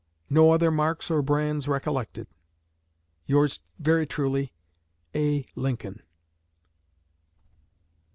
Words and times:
No 0.31 0.49
other 0.49 0.71
marks 0.71 1.11
or 1.11 1.21
brands 1.21 1.67
recollected. 1.67 2.25
Yours 3.27 3.59
very 3.77 4.07
truly, 4.07 4.51
A. 5.13 5.45
LINCOLN. 5.55 6.01